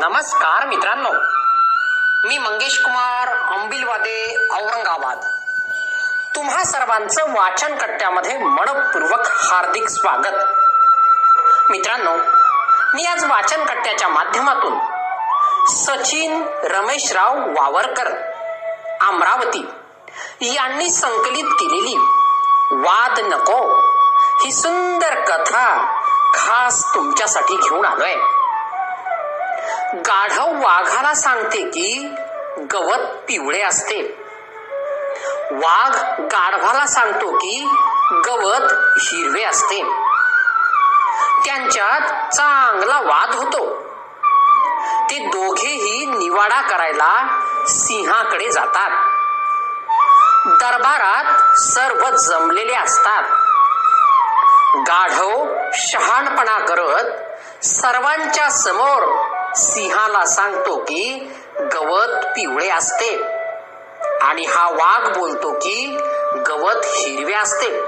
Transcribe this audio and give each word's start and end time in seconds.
नमस्कार 0.00 0.66
मित्रांनो. 0.66 1.10
मी 2.28 2.38
मंगेश 2.38 2.84
कुमार 2.84 3.28
अंबिलवादे 3.28 4.46
औरंगाबाद. 4.50 5.20
तुम्हा 6.34 6.64
सर्वांचं 6.64 7.32
वाचन 7.32 7.78
कट्ट्यामध्ये 7.78 8.38
मनपूर्वक 8.38 9.26
हार्दिक 9.26 9.88
स्वागत. 9.88 10.36
मित्रांनो 11.70 12.16
मी 12.94 13.04
आज 13.04 13.24
वाचन 13.24 13.64
कट्ट्याच्या 13.64 14.08
माध्यमातून 14.08 14.78
सचिन 15.66 16.44
रमेशराव 16.62 17.38
वावरकर 17.38 18.06
अमरावती 19.00 19.68
यांनी 20.40 20.90
संकलित 20.90 21.44
केलेली 21.44 21.96
वाद 22.70 23.20
नको 23.20 23.80
ही 24.44 24.52
सुंदर 24.52 25.14
कथा 25.20 25.94
खास 26.34 26.94
तुमच्यासाठी 26.94 27.56
घेऊन 27.56 27.84
आलोय. 27.84 28.14
गाढव 29.94 30.62
वाघाला 30.64 31.14
सांगते 31.14 31.70
की 31.70 32.14
गवत 32.72 32.98
पिवळे 32.98 33.62
असते. 33.62 34.24
वाघ 35.50 36.20
गाढवाला 36.20 36.86
सांगतो 36.86 37.36
की 37.36 37.68
गवत 38.26 38.72
हिरवे 39.00 39.42
असते. 39.42 39.82
त्यांच्यात 41.44 42.30
चांगला 42.34 43.00
वाद 43.00 43.34
होतो. 43.34 43.82
ते 45.10 45.18
दोघेही 45.18 46.06
निवाडा 46.06 46.60
करायला 46.60 47.40
सिंहाकडे 47.68 48.50
जातात. 48.50 48.90
दरबारात 50.46 51.58
सर्व 51.58 52.10
जमलेले 52.16 52.74
असतात. 52.74 53.22
गाढव 54.76 55.46
शहाणपणा 55.74 56.58
करत 56.58 57.04
सर्वांच्या 57.64 58.50
समोर 58.50 59.28
सिंहाला 59.58 60.24
सांगतो 60.24 60.76
की 60.76 61.32
गवत 61.74 62.24
पिवळे 62.24 62.70
असते. 62.70 63.22
आणि 64.22 64.44
हा 64.44 64.70
वाघ 64.70 65.18
बोलतो 65.18 65.52
की 65.52 65.98
गवत 66.48 66.84
हिरवे 66.84 67.32
असते. 67.32 67.84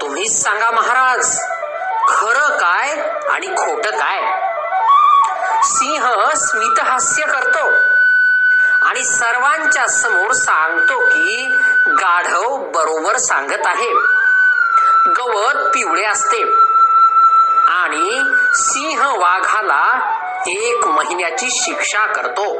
तुम्हीच 0.00 0.42
सांगा 0.42 0.70
महाराज 0.70 1.38
खरं 2.08 2.56
काय 2.56 3.00
आणि 3.28 3.46
खोट 3.46 3.86
काय? 3.86 4.20
सिंह 5.62 6.34
स्मितहास्य 6.34 7.24
करतो 7.24 7.70
आणि 8.86 9.04
सर्वांच्या 9.04 9.86
समोर 9.86 10.32
सांगतो 10.32 10.98
की 11.06 11.48
गाढव 11.88 12.56
बरोबर 12.56 13.16
सांगत 13.16 13.66
आहे. 13.66 13.92
गवत 15.06 15.68
पिवळे 15.74 16.04
असते. 16.04 16.66
आणि 17.68 18.22
सिंह 18.54 19.12
वाघाला 19.16 20.15
एक 20.48 20.86
महिन्याची 20.86 21.46
शिक्षा 21.50 22.06
करतो. 22.06 22.54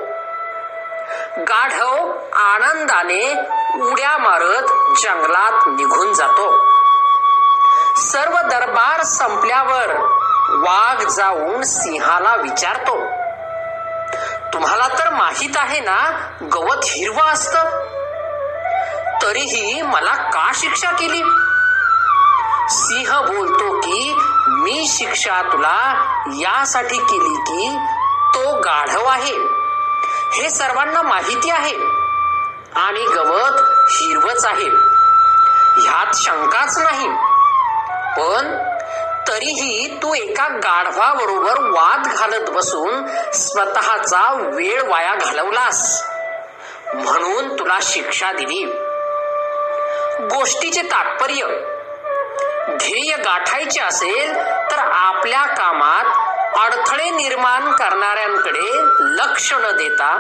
गाढव 1.39 2.13
आनंदाने 2.33 3.35
उड्या 3.91 4.19
मारत 4.19 4.97
जंगलात 5.01 5.69
निघून 5.69 6.15
जातो. 6.15 6.65
सर्व 7.97 8.39
दरबार 8.49 9.03
संपल्यावर 9.03 9.95
वाघ 10.49 11.09
जाऊन 11.09 11.63
सिंहाला 11.63 12.37
विचारतो 12.37 12.97
तुम्हाला 14.53 14.89
तर 14.89 15.11
माहीत 15.11 15.57
आहे 15.57 15.81
ना 15.81 16.29
गवत 16.43 16.81
हिरवं 16.85 17.25
असत? 17.25 17.57
तरीही 19.23 19.83
मला 19.83 20.15
का 20.15 20.51
शिक्षा 20.55 20.91
केली? 20.91 21.23
सिंह 22.69 23.21
बोलतो 23.21 23.81
की 23.81 24.19
मी 24.49 24.85
शिक्षा 24.89 25.43
तुला 25.43 25.95
यासाठी 26.35 26.99
केली 26.99 27.35
की 27.35 27.77
तो 28.35 28.61
गाढव 28.61 29.05
आहे. 29.05 29.35
हे 30.33 30.51
सर्वांना 30.51 31.03
माहिती 31.03 31.51
आहे. 31.51 31.75
आणि 32.75 33.05
गवत 33.05 33.61
हिरवच 33.91 34.45
आहे. 34.45 34.69
ह्यात 35.81 36.07
शंकाच 36.15 36.79
नाही. 36.79 37.09
पण 38.21 38.59
तरीही 39.29 39.99
तू 40.03 40.15
एका 40.15 40.49
गाढवाबरोबर 40.49 41.61
वाद 41.61 42.07
घालत 42.07 42.51
बसून 42.51 43.07
स्वतःचा 43.33 44.51
वेळ 44.55 44.83
वाया 44.89 45.15
घालवलास. 45.15 46.05
म्हणून 46.95 47.59
तुला 47.59 47.79
शिक्षा 47.83 48.33
दिली. 48.33 48.65
गोष्टीचे 50.37 50.83
तात्पर्य 50.83 51.76
ध्येय 52.71 53.17
गाठायचे 53.17 53.81
असेल 53.81 54.35
तर 54.71 54.79
आपल्या 54.79 55.43
कामात 55.47 56.05
अडथळे 56.59 57.11
निर्माण 57.11 57.73
करणाऱ्यांकडे 57.73 58.71
लक्ष 59.01 59.53
न 59.53 59.77
देता 59.77 60.19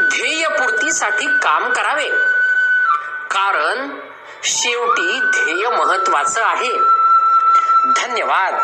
ध्येयपूर्तीसाठी 0.00 1.26
काम 1.26 1.72
करावे. 1.72 2.08
कारण 3.30 4.00
शेवटी 4.42 5.20
ध्येय 5.20 5.68
महत्वाचं 5.68 6.42
आहे. 6.44 6.78
धन्यवाद. 7.96 8.54